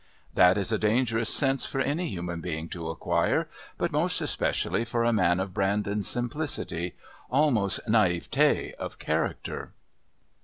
[0.33, 5.03] That is a dangerous sense for any human being to acquire, but most especially for
[5.03, 6.95] a man of Brandon's simplicity,
[7.29, 9.73] almost naïveté of character.